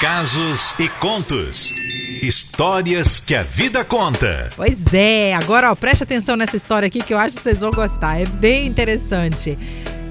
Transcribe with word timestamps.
Casos 0.00 0.76
e 0.78 0.88
contos. 0.88 1.74
Histórias 2.22 3.18
que 3.18 3.34
a 3.34 3.42
vida 3.42 3.84
conta. 3.84 4.48
Pois 4.54 4.94
é, 4.94 5.34
agora 5.34 5.72
ó, 5.72 5.74
preste 5.74 6.04
atenção 6.04 6.36
nessa 6.36 6.54
história 6.54 6.86
aqui 6.86 7.02
que 7.02 7.12
eu 7.12 7.18
acho 7.18 7.36
que 7.36 7.42
vocês 7.42 7.62
vão 7.62 7.72
gostar. 7.72 8.20
É 8.20 8.24
bem 8.24 8.68
interessante. 8.68 9.58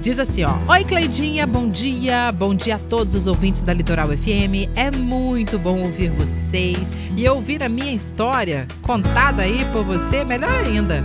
Diz 0.01 0.19
assim, 0.19 0.43
ó. 0.43 0.57
Oi, 0.67 0.83
Cleidinha, 0.83 1.47
bom 1.47 1.69
dia. 1.69 2.33
Bom 2.33 2.53
dia 2.53 2.75
a 2.75 2.79
todos 2.79 3.15
os 3.15 3.27
ouvintes 3.27 3.63
da 3.63 3.71
Litoral 3.71 4.09
FM. 4.09 4.67
É 4.75 4.91
muito 4.91 5.57
bom 5.57 5.79
ouvir 5.79 6.09
vocês 6.09 6.91
e 7.15 7.27
ouvir 7.29 7.63
a 7.63 7.69
minha 7.69 7.93
história 7.93 8.67
contada 8.81 9.43
aí 9.43 9.63
por 9.71 9.85
você, 9.85 10.25
melhor 10.25 10.53
ainda. 10.65 11.01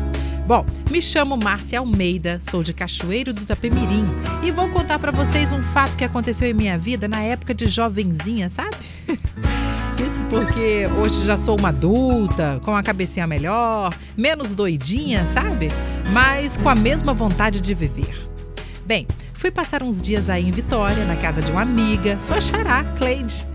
Bom, 0.46 0.66
me 0.90 1.00
chamo 1.00 1.38
Márcia 1.42 1.78
Almeida, 1.78 2.38
sou 2.40 2.64
de 2.64 2.74
Cachoeiro 2.74 3.32
do 3.32 3.42
Itapemirim 3.42 4.04
e 4.42 4.50
vou 4.50 4.68
contar 4.70 4.98
para 4.98 5.12
vocês 5.12 5.52
um 5.52 5.62
fato 5.62 5.96
que 5.96 6.04
aconteceu 6.04 6.48
em 6.48 6.52
minha 6.52 6.76
vida 6.76 7.06
na 7.06 7.22
época 7.22 7.54
de 7.54 7.68
jovenzinha, 7.68 8.48
sabe? 8.48 8.76
Isso 10.04 10.20
porque 10.22 10.88
hoje 10.98 11.24
já 11.24 11.36
sou 11.36 11.56
uma 11.56 11.68
adulta, 11.68 12.60
com 12.64 12.74
a 12.74 12.82
cabecinha 12.82 13.24
melhor, 13.24 13.94
menos 14.16 14.52
doidinha, 14.52 15.24
sabe? 15.26 15.68
Mas 16.12 16.56
com 16.56 16.68
a 16.68 16.74
mesma 16.74 17.14
vontade 17.14 17.60
de 17.60 17.72
viver. 17.72 18.28
Bem, 18.84 19.06
fui 19.32 19.52
passar 19.52 19.80
uns 19.80 20.02
dias 20.02 20.28
aí 20.28 20.48
em 20.48 20.50
Vitória, 20.50 21.04
na 21.04 21.14
casa 21.14 21.40
de 21.40 21.52
uma 21.52 21.62
amiga, 21.62 22.18
sua 22.18 22.40
xará, 22.40 22.82
Cleide. 22.96 23.46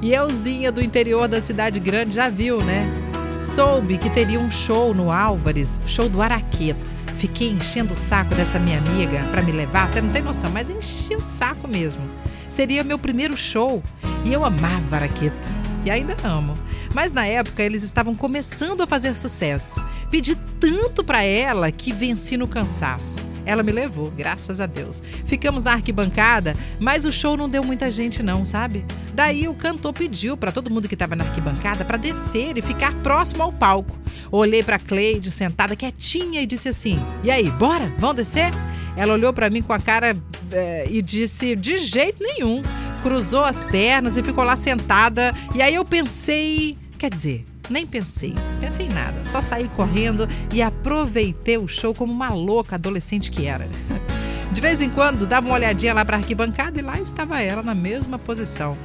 E 0.00 0.12
euzinha 0.12 0.72
do 0.72 0.82
interior 0.82 1.28
da 1.28 1.40
cidade 1.40 1.78
grande 1.78 2.16
já 2.16 2.28
viu, 2.28 2.60
né? 2.60 3.01
Soube 3.42 3.98
que 3.98 4.08
teria 4.08 4.38
um 4.38 4.48
show 4.48 4.94
no 4.94 5.10
Álvares, 5.10 5.80
show 5.84 6.08
do 6.08 6.22
Araqueto. 6.22 6.88
Fiquei 7.18 7.50
enchendo 7.50 7.92
o 7.92 7.96
saco 7.96 8.32
dessa 8.36 8.56
minha 8.56 8.78
amiga 8.78 9.18
para 9.32 9.42
me 9.42 9.50
levar, 9.50 9.90
você 9.90 10.00
não 10.00 10.10
tem 10.10 10.22
noção, 10.22 10.48
mas 10.52 10.70
enchi 10.70 11.16
o 11.16 11.20
saco 11.20 11.66
mesmo. 11.66 12.04
Seria 12.48 12.84
meu 12.84 13.00
primeiro 13.00 13.36
show 13.36 13.82
e 14.24 14.32
eu 14.32 14.44
amava 14.44 14.94
Araqueto 14.94 15.48
e 15.84 15.90
ainda 15.90 16.16
amo. 16.22 16.54
Mas 16.94 17.12
na 17.12 17.26
época 17.26 17.64
eles 17.64 17.82
estavam 17.82 18.14
começando 18.14 18.80
a 18.80 18.86
fazer 18.86 19.16
sucesso. 19.16 19.84
Pedi 20.08 20.36
tanto 20.60 21.02
para 21.02 21.24
ela 21.24 21.72
que 21.72 21.92
venci 21.92 22.36
no 22.36 22.46
cansaço. 22.46 23.31
Ela 23.44 23.62
me 23.62 23.72
levou, 23.72 24.10
graças 24.10 24.60
a 24.60 24.66
Deus. 24.66 25.02
Ficamos 25.26 25.64
na 25.64 25.72
arquibancada, 25.72 26.54
mas 26.78 27.04
o 27.04 27.12
show 27.12 27.36
não 27.36 27.48
deu 27.48 27.62
muita 27.62 27.90
gente 27.90 28.22
não, 28.22 28.44
sabe? 28.44 28.84
Daí 29.14 29.48
o 29.48 29.54
cantor 29.54 29.92
pediu 29.92 30.36
para 30.36 30.52
todo 30.52 30.70
mundo 30.70 30.88
que 30.88 30.94
estava 30.94 31.16
na 31.16 31.24
arquibancada 31.24 31.84
para 31.84 31.96
descer 31.96 32.56
e 32.56 32.62
ficar 32.62 32.94
próximo 33.02 33.42
ao 33.42 33.52
palco. 33.52 33.96
Olhei 34.30 34.62
para 34.62 34.78
Cleide 34.78 35.30
sentada 35.30 35.76
quietinha 35.76 36.40
e 36.40 36.46
disse 36.46 36.68
assim: 36.68 36.98
"E 37.22 37.30
aí, 37.30 37.50
bora? 37.50 37.86
Vão 37.98 38.14
descer?" 38.14 38.50
Ela 38.96 39.14
olhou 39.14 39.32
para 39.32 39.48
mim 39.50 39.62
com 39.62 39.72
a 39.72 39.78
cara 39.78 40.16
é, 40.50 40.86
e 40.90 41.02
disse: 41.02 41.56
"De 41.56 41.78
jeito 41.78 42.22
nenhum." 42.22 42.62
Cruzou 43.02 43.44
as 43.44 43.64
pernas 43.64 44.16
e 44.16 44.22
ficou 44.22 44.44
lá 44.44 44.54
sentada. 44.54 45.34
E 45.56 45.60
aí 45.60 45.74
eu 45.74 45.84
pensei, 45.84 46.78
quer 46.96 47.10
dizer, 47.10 47.44
nem 47.72 47.86
pensei, 47.86 48.34
pensei 48.60 48.86
em 48.86 48.90
nada, 48.90 49.24
só 49.24 49.40
saí 49.40 49.68
correndo 49.68 50.28
e 50.52 50.60
aproveitei 50.60 51.56
o 51.56 51.66
show 51.66 51.94
como 51.94 52.12
uma 52.12 52.28
louca 52.28 52.76
adolescente 52.76 53.30
que 53.30 53.46
era. 53.46 53.68
De 54.52 54.60
vez 54.60 54.82
em 54.82 54.90
quando 54.90 55.26
dava 55.26 55.46
uma 55.46 55.54
olhadinha 55.54 55.94
lá 55.94 56.04
para 56.04 56.18
a 56.18 56.20
arquibancada 56.20 56.78
e 56.78 56.82
lá 56.82 57.00
estava 57.00 57.40
ela 57.40 57.62
na 57.62 57.74
mesma 57.74 58.18
posição. 58.18 58.76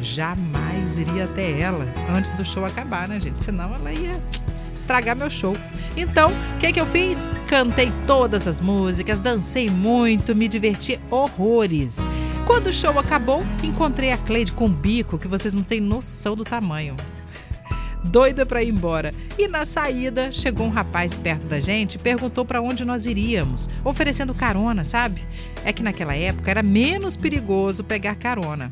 Jamais 0.00 0.98
iria 0.98 1.24
até 1.24 1.58
ela 1.58 1.84
antes 2.16 2.30
do 2.32 2.44
show 2.44 2.64
acabar, 2.64 3.08
né, 3.08 3.18
gente? 3.18 3.38
Senão 3.38 3.74
ela 3.74 3.92
ia 3.92 4.22
estragar 4.72 5.16
meu 5.16 5.28
show. 5.28 5.56
Então, 5.96 6.30
o 6.30 6.58
que, 6.60 6.72
que 6.72 6.80
eu 6.80 6.86
fiz? 6.86 7.32
Cantei 7.48 7.92
todas 8.06 8.46
as 8.46 8.60
músicas, 8.60 9.18
dancei 9.18 9.68
muito, 9.68 10.36
me 10.36 10.46
diverti 10.46 11.00
horrores. 11.10 12.06
Quando 12.46 12.68
o 12.68 12.72
show 12.72 12.96
acabou, 12.96 13.42
encontrei 13.64 14.12
a 14.12 14.16
Cleide 14.18 14.52
com 14.52 14.66
um 14.66 14.72
bico 14.72 15.18
que 15.18 15.26
vocês 15.26 15.52
não 15.54 15.64
têm 15.64 15.80
noção 15.80 16.36
do 16.36 16.44
tamanho 16.44 16.94
doida 18.06 18.46
para 18.46 18.62
ir 18.62 18.70
embora. 18.70 19.12
E 19.38 19.46
na 19.48 19.64
saída, 19.64 20.32
chegou 20.32 20.66
um 20.66 20.70
rapaz 20.70 21.16
perto 21.16 21.46
da 21.46 21.60
gente 21.60 21.96
e 21.96 21.98
perguntou 21.98 22.44
para 22.44 22.62
onde 22.62 22.84
nós 22.84 23.06
iríamos, 23.06 23.68
oferecendo 23.84 24.34
carona, 24.34 24.84
sabe? 24.84 25.20
É 25.64 25.72
que 25.72 25.82
naquela 25.82 26.14
época 26.14 26.50
era 26.50 26.62
menos 26.62 27.16
perigoso 27.16 27.84
pegar 27.84 28.14
carona. 28.14 28.70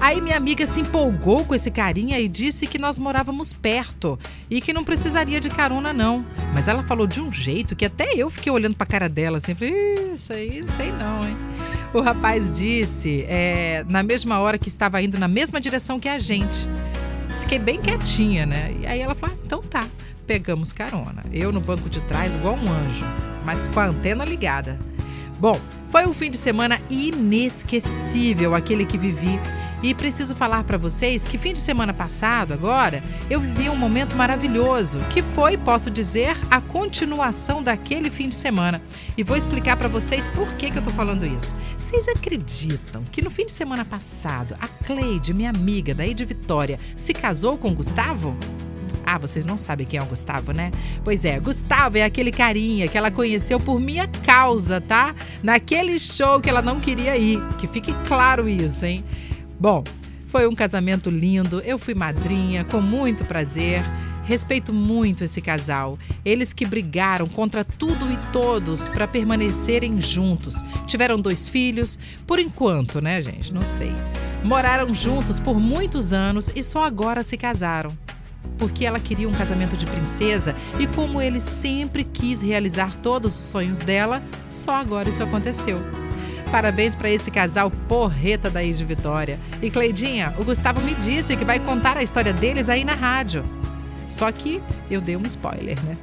Aí 0.00 0.20
minha 0.20 0.36
amiga 0.36 0.66
se 0.66 0.80
empolgou 0.80 1.44
com 1.44 1.54
esse 1.54 1.70
carinha 1.70 2.20
e 2.20 2.28
disse 2.28 2.66
que 2.66 2.78
nós 2.78 2.98
morávamos 2.98 3.52
perto 3.52 4.18
e 4.50 4.60
que 4.60 4.72
não 4.72 4.84
precisaria 4.84 5.40
de 5.40 5.48
carona 5.48 5.92
não. 5.92 6.24
Mas 6.54 6.68
ela 6.68 6.82
falou 6.82 7.06
de 7.06 7.20
um 7.20 7.32
jeito 7.32 7.74
que 7.74 7.84
até 7.84 8.12
eu 8.14 8.30
fiquei 8.30 8.52
olhando 8.52 8.76
para 8.76 8.84
a 8.84 8.88
cara 8.88 9.08
dela 9.08 9.38
assim, 9.38 9.54
falei, 9.54 10.12
isso 10.14 10.32
aí, 10.32 10.64
sei 10.68 10.92
não, 10.92 11.26
hein? 11.26 11.36
O 11.94 12.00
rapaz 12.00 12.50
disse, 12.50 13.24
é, 13.28 13.84
na 13.88 14.02
mesma 14.02 14.38
hora 14.38 14.58
que 14.58 14.68
estava 14.68 15.00
indo 15.00 15.18
na 15.18 15.28
mesma 15.28 15.60
direção 15.60 15.98
que 15.98 16.08
a 16.08 16.18
gente 16.18 16.68
fiquei 17.46 17.58
bem 17.60 17.80
quietinha, 17.80 18.44
né? 18.44 18.74
E 18.80 18.86
aí 18.86 19.00
ela 19.00 19.14
falou: 19.14 19.36
ah, 19.36 19.42
então 19.46 19.62
tá. 19.62 19.84
Pegamos 20.26 20.72
carona. 20.72 21.24
Eu 21.32 21.52
no 21.52 21.60
banco 21.60 21.88
de 21.88 22.00
trás, 22.00 22.34
igual 22.34 22.56
um 22.56 22.72
anjo, 22.72 23.04
mas 23.44 23.66
com 23.68 23.78
a 23.78 23.86
antena 23.86 24.24
ligada. 24.24 24.76
Bom, 25.38 25.60
foi 25.92 26.04
um 26.04 26.12
fim 26.12 26.28
de 26.28 26.36
semana 26.36 26.80
inesquecível 26.90 28.56
aquele 28.56 28.84
que 28.84 28.98
vivi 28.98 29.38
e 29.86 29.94
preciso 29.94 30.34
falar 30.34 30.64
para 30.64 30.76
vocês 30.76 31.28
que 31.28 31.38
fim 31.38 31.52
de 31.52 31.60
semana 31.60 31.94
passado, 31.94 32.52
agora, 32.52 33.04
eu 33.30 33.40
vivi 33.40 33.68
um 33.68 33.76
momento 33.76 34.16
maravilhoso, 34.16 34.98
que 35.10 35.22
foi, 35.22 35.56
posso 35.56 35.92
dizer, 35.92 36.36
a 36.50 36.60
continuação 36.60 37.62
daquele 37.62 38.10
fim 38.10 38.28
de 38.28 38.34
semana. 38.34 38.82
E 39.16 39.22
vou 39.22 39.36
explicar 39.36 39.76
para 39.76 39.86
vocês 39.86 40.26
por 40.26 40.54
que, 40.54 40.72
que 40.72 40.78
eu 40.78 40.82
tô 40.82 40.90
falando 40.90 41.24
isso. 41.24 41.54
Vocês 41.78 42.08
acreditam 42.08 43.04
que 43.12 43.22
no 43.22 43.30
fim 43.30 43.46
de 43.46 43.52
semana 43.52 43.84
passado, 43.84 44.56
a 44.60 44.66
Cleide, 44.66 45.32
minha 45.32 45.50
amiga 45.50 45.94
daí 45.94 46.14
de 46.14 46.24
Vitória, 46.24 46.80
se 46.96 47.12
casou 47.12 47.56
com 47.56 47.70
o 47.70 47.74
Gustavo? 47.74 48.36
Ah, 49.06 49.18
vocês 49.18 49.46
não 49.46 49.56
sabem 49.56 49.86
quem 49.86 50.00
é 50.00 50.02
o 50.02 50.06
Gustavo, 50.06 50.50
né? 50.50 50.72
Pois 51.04 51.24
é, 51.24 51.38
Gustavo 51.38 51.96
é 51.96 52.02
aquele 52.02 52.32
carinha 52.32 52.88
que 52.88 52.98
ela 52.98 53.08
conheceu 53.08 53.60
por 53.60 53.78
minha 53.78 54.08
causa, 54.08 54.80
tá? 54.80 55.14
Naquele 55.44 55.96
show 56.00 56.40
que 56.40 56.50
ela 56.50 56.60
não 56.60 56.80
queria 56.80 57.16
ir. 57.16 57.40
Que 57.56 57.68
fique 57.68 57.94
claro 58.08 58.48
isso, 58.48 58.84
hein? 58.84 59.04
Bom, 59.58 59.82
foi 60.28 60.46
um 60.46 60.54
casamento 60.54 61.08
lindo, 61.08 61.60
eu 61.60 61.78
fui 61.78 61.94
madrinha, 61.94 62.64
com 62.64 62.80
muito 62.80 63.24
prazer. 63.24 63.82
Respeito 64.24 64.72
muito 64.72 65.22
esse 65.22 65.40
casal. 65.40 65.96
Eles 66.24 66.52
que 66.52 66.66
brigaram 66.66 67.28
contra 67.28 67.64
tudo 67.64 68.12
e 68.12 68.18
todos 68.32 68.88
para 68.88 69.06
permanecerem 69.06 70.00
juntos. 70.00 70.64
Tiveram 70.84 71.20
dois 71.20 71.46
filhos, 71.48 71.96
por 72.26 72.40
enquanto, 72.40 73.00
né, 73.00 73.22
gente? 73.22 73.54
Não 73.54 73.62
sei. 73.62 73.92
Moraram 74.42 74.92
juntos 74.92 75.38
por 75.38 75.60
muitos 75.60 76.12
anos 76.12 76.50
e 76.56 76.62
só 76.64 76.84
agora 76.84 77.22
se 77.22 77.36
casaram. 77.36 77.96
Porque 78.58 78.84
ela 78.84 78.98
queria 78.98 79.28
um 79.28 79.32
casamento 79.32 79.76
de 79.76 79.86
princesa 79.86 80.56
e, 80.78 80.88
como 80.88 81.20
ele 81.22 81.40
sempre 81.40 82.02
quis 82.02 82.42
realizar 82.42 82.96
todos 82.96 83.38
os 83.38 83.44
sonhos 83.44 83.78
dela, 83.78 84.22
só 84.48 84.74
agora 84.74 85.08
isso 85.08 85.22
aconteceu. 85.22 85.78
Parabéns 86.50 86.94
para 86.94 87.10
esse 87.10 87.30
casal 87.30 87.70
porreta 87.88 88.48
daí 88.48 88.72
de 88.72 88.84
Vitória. 88.84 89.38
E 89.60 89.70
Cleidinha, 89.70 90.34
o 90.38 90.44
Gustavo 90.44 90.80
me 90.80 90.94
disse 90.94 91.36
que 91.36 91.44
vai 91.44 91.58
contar 91.58 91.96
a 91.96 92.02
história 92.02 92.32
deles 92.32 92.68
aí 92.68 92.84
na 92.84 92.94
rádio. 92.94 93.44
Só 94.06 94.30
que 94.30 94.62
eu 94.90 95.00
dei 95.00 95.16
um 95.16 95.22
spoiler, 95.22 95.82
né? 95.84 95.96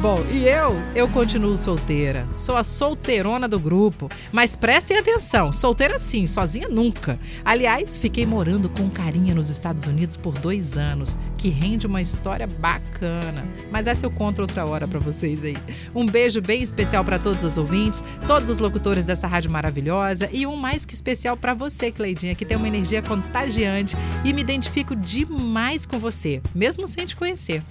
Bom, 0.00 0.16
e 0.32 0.48
eu? 0.48 0.80
Eu 0.94 1.06
continuo 1.10 1.58
solteira. 1.58 2.26
Sou 2.34 2.56
a 2.56 2.64
solteirona 2.64 3.46
do 3.46 3.60
grupo. 3.60 4.08
Mas 4.32 4.56
prestem 4.56 4.96
atenção: 4.96 5.52
solteira 5.52 5.98
sim, 5.98 6.26
sozinha 6.26 6.70
nunca. 6.70 7.18
Aliás, 7.44 7.98
fiquei 7.98 8.24
morando 8.24 8.70
com 8.70 8.88
carinha 8.88 9.34
nos 9.34 9.50
Estados 9.50 9.86
Unidos 9.86 10.16
por 10.16 10.38
dois 10.38 10.78
anos, 10.78 11.18
que 11.40 11.48
rende 11.48 11.86
uma 11.86 12.02
história 12.02 12.46
bacana. 12.46 13.42
Mas 13.70 13.86
essa 13.86 14.04
eu 14.04 14.10
conto 14.10 14.42
outra 14.42 14.66
hora 14.66 14.86
para 14.86 14.98
vocês 14.98 15.42
aí. 15.42 15.56
Um 15.94 16.04
beijo 16.04 16.42
bem 16.42 16.62
especial 16.62 17.02
para 17.02 17.18
todos 17.18 17.42
os 17.42 17.56
ouvintes, 17.56 18.04
todos 18.26 18.50
os 18.50 18.58
locutores 18.58 19.06
dessa 19.06 19.26
rádio 19.26 19.50
maravilhosa 19.50 20.28
e 20.30 20.46
um 20.46 20.54
mais 20.54 20.84
que 20.84 20.92
especial 20.92 21.38
para 21.38 21.54
você, 21.54 21.90
Cleidinha, 21.90 22.34
que 22.34 22.44
tem 22.44 22.58
uma 22.58 22.68
energia 22.68 23.00
contagiante 23.00 23.96
e 24.22 24.34
me 24.34 24.42
identifico 24.42 24.94
demais 24.94 25.86
com 25.86 25.98
você, 25.98 26.42
mesmo 26.54 26.86
sem 26.86 27.06
te 27.06 27.16
conhecer. 27.16 27.62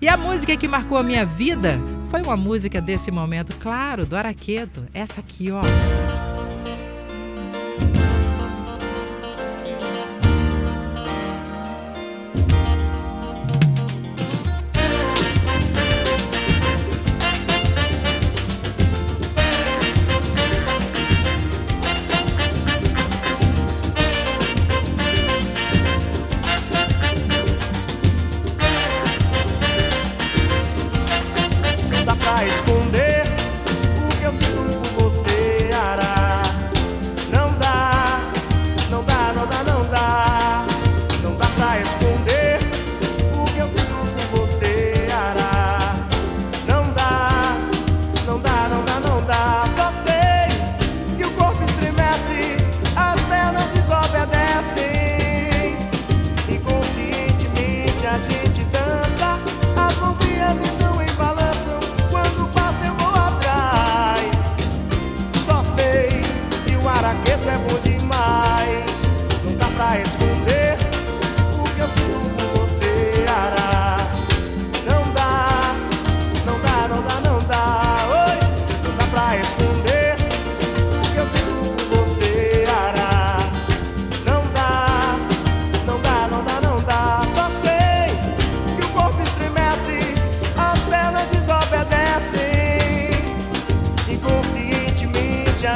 E 0.00 0.08
a 0.08 0.16
música 0.16 0.56
que 0.56 0.68
marcou 0.68 0.96
a 0.96 1.02
minha 1.02 1.26
vida 1.26 1.80
foi 2.10 2.22
uma 2.22 2.36
música 2.36 2.80
desse 2.80 3.10
momento, 3.10 3.56
claro, 3.56 4.06
do 4.06 4.16
Araquedo. 4.16 4.86
Essa 4.94 5.18
aqui, 5.18 5.50
ó. 5.50 5.62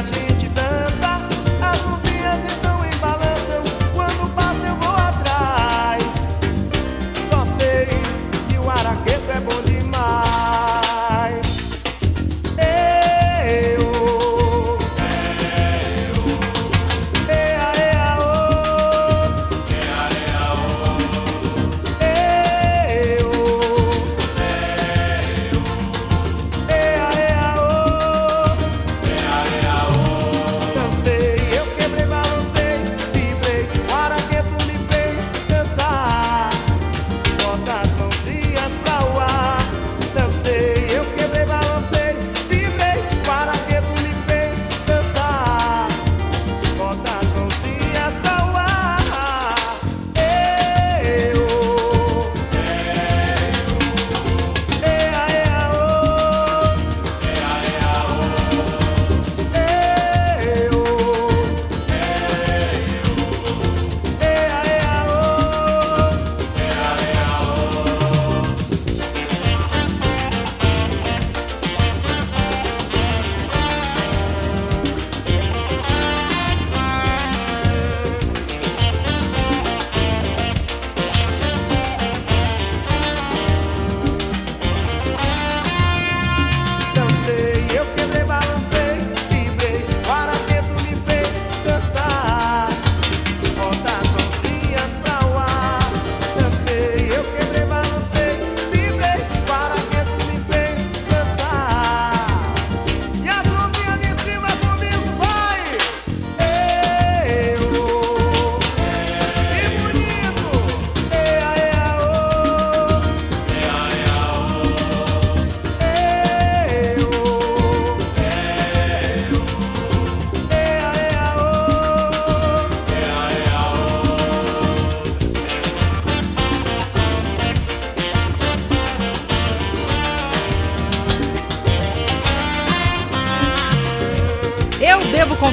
magic. 0.02 0.30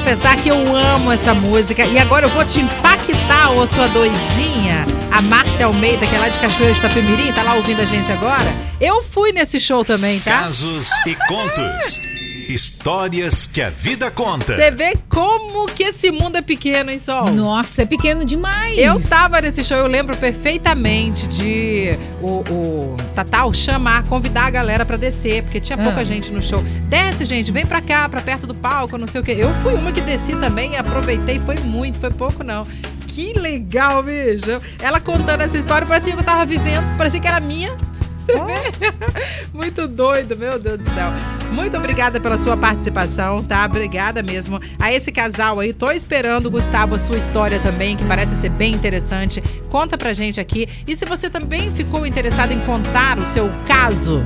Confessar 0.08 0.36
que 0.36 0.48
eu 0.48 0.74
amo 0.74 1.12
essa 1.12 1.34
música 1.34 1.84
e 1.84 1.98
agora 1.98 2.24
eu 2.24 2.30
vou 2.30 2.42
te 2.42 2.60
impactar, 2.60 3.50
ô 3.50 3.66
sua 3.66 3.86
doidinha. 3.88 4.86
A 5.10 5.20
Márcia 5.20 5.66
Almeida, 5.66 6.06
que 6.06 6.14
é 6.14 6.18
lá 6.18 6.28
de 6.28 6.38
Cachoeira 6.38 6.72
de 6.72 6.78
Itapemirim, 6.78 7.30
tá 7.30 7.42
lá 7.42 7.54
ouvindo 7.56 7.82
a 7.82 7.84
gente 7.84 8.10
agora. 8.10 8.50
Eu 8.80 9.02
fui 9.02 9.32
nesse 9.32 9.60
show 9.60 9.84
também, 9.84 10.18
tá? 10.18 10.44
Casos 10.44 10.88
e 11.06 11.14
contos. 11.14 12.07
Histórias 12.48 13.44
que 13.44 13.60
a 13.60 13.68
vida 13.68 14.10
conta. 14.10 14.54
Você 14.54 14.70
vê 14.70 14.96
como 15.06 15.66
que 15.66 15.82
esse 15.82 16.10
mundo 16.10 16.36
é 16.36 16.40
pequeno, 16.40 16.90
hein, 16.90 16.96
Sol? 16.96 17.30
Nossa, 17.30 17.82
é 17.82 17.84
pequeno 17.84 18.24
demais. 18.24 18.78
Eu 18.78 18.98
tava 18.98 19.38
nesse 19.42 19.62
show, 19.62 19.76
eu 19.76 19.86
lembro 19.86 20.16
perfeitamente 20.16 21.28
de 21.28 21.90
o, 22.22 22.42
o 22.50 22.96
Tatal 23.14 23.52
chamar, 23.52 24.04
convidar 24.04 24.46
a 24.46 24.50
galera 24.50 24.86
para 24.86 24.96
descer, 24.96 25.42
porque 25.42 25.60
tinha 25.60 25.76
pouca 25.76 26.00
ah. 26.00 26.04
gente 26.04 26.32
no 26.32 26.40
show. 26.40 26.62
Desce, 26.88 27.26
gente, 27.26 27.52
vem 27.52 27.66
pra 27.66 27.82
cá, 27.82 28.08
pra 28.08 28.22
perto 28.22 28.46
do 28.46 28.54
palco, 28.54 28.96
não 28.96 29.06
sei 29.06 29.20
o 29.20 29.24
quê. 29.24 29.36
Eu 29.38 29.52
fui 29.62 29.74
uma 29.74 29.92
que 29.92 30.00
desci 30.00 30.32
também 30.32 30.72
e 30.72 30.76
aproveitei, 30.76 31.38
foi 31.40 31.56
muito, 31.56 32.00
foi 32.00 32.10
pouco 32.10 32.42
não. 32.42 32.66
Que 33.08 33.34
legal, 33.34 34.02
bicho. 34.02 34.62
Ela 34.80 34.98
contando 35.00 35.42
essa 35.42 35.58
história, 35.58 35.86
parecia 35.86 36.14
que 36.14 36.20
eu 36.20 36.24
tava 36.24 36.46
vivendo, 36.46 36.96
parecia 36.96 37.20
que 37.20 37.28
era 37.28 37.40
minha. 37.40 37.76
Você 38.28 38.38
vê? 38.44 39.48
Muito 39.52 39.88
doido, 39.88 40.36
meu 40.36 40.58
Deus 40.58 40.78
do 40.78 40.90
céu. 40.90 41.10
Muito 41.50 41.76
obrigada 41.76 42.20
pela 42.20 42.36
sua 42.36 42.56
participação, 42.56 43.42
tá? 43.42 43.64
Obrigada 43.64 44.22
mesmo 44.22 44.60
a 44.78 44.92
esse 44.92 45.10
casal 45.10 45.58
aí. 45.58 45.72
Tô 45.72 45.90
esperando, 45.90 46.50
Gustavo, 46.50 46.94
a 46.94 46.98
sua 46.98 47.16
história 47.16 47.58
também, 47.58 47.96
que 47.96 48.04
parece 48.04 48.36
ser 48.36 48.50
bem 48.50 48.74
interessante. 48.74 49.42
Conta 49.70 49.96
pra 49.96 50.12
gente 50.12 50.38
aqui. 50.38 50.68
E 50.86 50.94
se 50.94 51.06
você 51.06 51.30
também 51.30 51.72
ficou 51.72 52.06
interessado 52.06 52.52
em 52.52 52.60
contar 52.60 53.18
o 53.18 53.24
seu 53.24 53.50
caso 53.66 54.22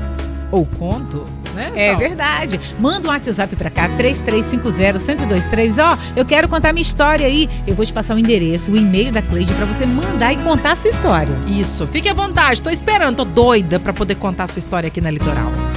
ou 0.51 0.67
conto, 0.67 1.25
né? 1.55 1.73
É 1.75 1.95
verdade. 1.97 2.61
Manda 2.79 3.09
um 3.09 3.11
WhatsApp 3.11 3.55
pra 3.57 3.71
cá, 3.71 3.89
3350-1023. 3.91 5.79
Ó, 5.83 5.97
eu 6.17 6.25
quero 6.25 6.49
contar 6.49 6.73
minha 6.73 6.83
história 6.83 7.27
aí. 7.27 7.49
Eu 7.67 7.75
vou 7.75 7.85
te 7.85 7.93
passar 7.93 8.15
o 8.15 8.19
endereço, 8.19 8.73
o 8.73 8.77
e-mail 8.77 9.13
da 9.13 9.23
Cleide 9.23 9.53
para 9.55 9.67
você 9.67 9.87
mandar 9.87 10.33
e 10.33 10.37
contar 10.37 10.73
a 10.73 10.77
sua 10.77 10.91
história. 10.91 11.35
Isso. 11.47 11.87
Fique 11.89 12.09
à 12.09 12.15
vontade. 12.15 12.63
Tô 12.63 12.71
esperando, 12.71 13.17
tô 13.17 13.25
doida 13.25 13.79
para 13.79 13.93
poder 13.93 14.15
contar 14.17 14.45
a 14.45 14.47
sua 14.47 14.59
história 14.59 14.87
aqui 14.87 15.01
na 15.01 15.11
Litoral. 15.11 15.72